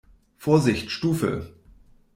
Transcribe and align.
Vorsicht 0.35 0.89
Stufe! 0.89 1.53